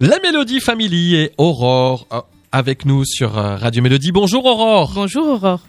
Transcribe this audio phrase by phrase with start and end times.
[0.00, 4.12] La Mélodie Family et Aurore euh, avec nous sur euh, Radio Mélodie.
[4.12, 4.92] Bonjour Aurore.
[4.94, 5.60] Bonjour Aurore.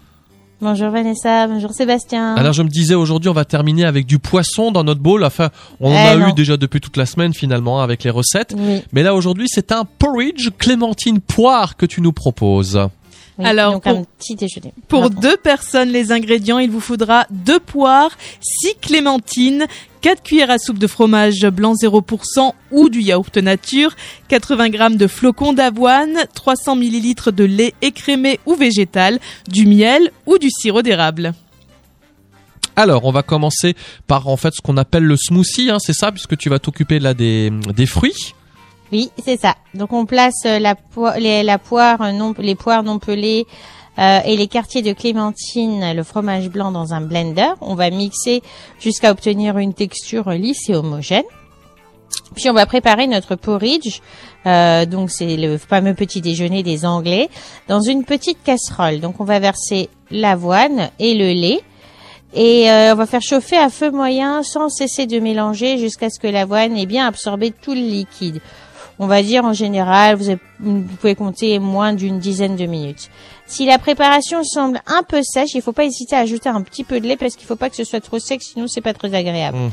[0.60, 2.34] Bonjour Vanessa, bonjour Sébastien.
[2.36, 5.22] Alors je me disais aujourd'hui on va terminer avec du poisson dans notre bowl.
[5.24, 5.50] Enfin
[5.80, 6.28] on en Eh a non.
[6.28, 8.54] eu déjà depuis toute la semaine finalement avec les recettes.
[8.56, 12.80] Oui, Mais là aujourd'hui c'est un porridge clémentine poire que tu nous proposes.
[13.38, 14.72] Oui, Alors, donc pour- un petit déjeuner.
[14.88, 15.20] Pour Maintenant.
[15.20, 18.10] deux personnes, les ingrédients, il vous faudra deux poires,
[18.40, 19.66] six clémentines,
[20.02, 23.94] 4 cuillères à soupe de fromage blanc 0% ou du yaourt nature,
[24.28, 30.38] 80 g de flocons d'avoine, 300 ml de lait écrémé ou végétal, du miel ou
[30.38, 31.32] du sirop d'érable.
[32.76, 33.74] Alors on va commencer
[34.06, 36.98] par en fait ce qu'on appelle le smoothie, hein, c'est ça puisque tu vas t'occuper
[36.98, 38.34] là des, des fruits.
[38.94, 39.56] Oui, c'est ça.
[39.74, 40.76] Donc on place euh, la,
[41.18, 43.44] les, poire non, les poires non pelées
[43.98, 47.54] euh, et les quartiers de clémentine, le fromage blanc dans un blender.
[47.60, 48.40] On va mixer
[48.78, 51.24] jusqu'à obtenir une texture lisse et homogène.
[52.36, 53.98] Puis on va préparer notre porridge,
[54.46, 57.28] euh, donc c'est le fameux petit déjeuner des Anglais,
[57.66, 59.00] dans une petite casserole.
[59.00, 61.62] Donc on va verser l'avoine et le lait.
[62.36, 66.26] Et on va faire chauffer à feu moyen sans cesser de mélanger jusqu'à ce que
[66.26, 68.40] l'avoine ait bien absorbé tout le liquide.
[68.98, 73.10] On va dire en général, vous, avez- vous pouvez compter moins d'une dizaine de minutes.
[73.46, 76.84] Si la préparation semble un peu sèche, il faut pas hésiter à ajouter un petit
[76.84, 78.94] peu de lait parce qu'il faut pas que ce soit trop sec, sinon c'est pas
[78.94, 79.58] très agréable.
[79.58, 79.70] Mm.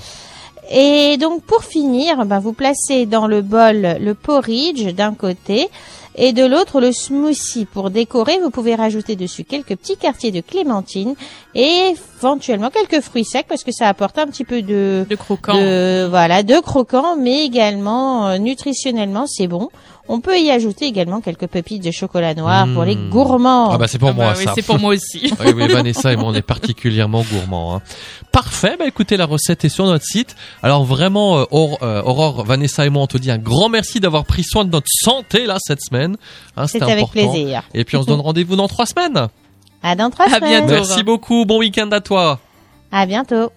[0.72, 5.70] Et donc pour finir, ben, vous placez dans le bol le porridge d'un côté
[6.16, 7.66] et de l'autre le smoothie.
[7.66, 11.16] Pour décorer, vous pouvez rajouter dessus quelques petits quartiers de clémentine
[11.56, 15.54] et éventuellement quelques fruits secs parce que ça apporte un petit peu de De croquant.
[15.56, 19.70] de voilà de croquant mais également euh, nutritionnellement c'est bon
[20.08, 23.10] on peut y ajouter également quelques pépites de chocolat noir pour les Mmh.
[23.12, 24.52] gourmands Ah bah c'est pour Ah bah moi oui, ça.
[24.56, 25.32] c'est pour moi aussi.
[25.46, 27.76] Oui, oui, Vanessa et moi, on est particulièrement gourmands.
[27.76, 27.82] hein.
[28.34, 30.36] Parfait, bah écoutez, la recette est sur notre site.
[30.64, 34.00] Alors vraiment, euh, Aur- euh, Aurore, Vanessa et moi, on te dit un grand merci
[34.02, 36.01] d'avoir pris soin de notre santé là cette semaine.
[36.58, 37.32] Hein, c'est C'était avec important.
[37.32, 39.28] plaisir Et puis on se donne rendez-vous dans trois semaines.
[39.84, 40.74] à dans trois À semaines bientôt.
[40.74, 42.40] Merci beaucoup, bon week-end à toi.
[42.92, 43.52] à bientôt